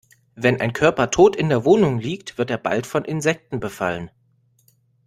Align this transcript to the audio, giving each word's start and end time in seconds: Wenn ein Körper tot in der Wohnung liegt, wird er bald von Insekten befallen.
Wenn 0.33 0.59
ein 0.59 0.73
Körper 0.73 1.11
tot 1.11 1.35
in 1.35 1.49
der 1.49 1.63
Wohnung 1.63 1.99
liegt, 1.99 2.39
wird 2.39 2.49
er 2.49 2.57
bald 2.57 2.87
von 2.87 3.05
Insekten 3.05 3.59
befallen. 3.59 4.09